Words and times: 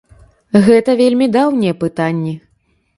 Гэта 0.67 0.95
вельмі 1.03 1.29
даўнія 1.37 1.77
пытанні. 1.85 2.39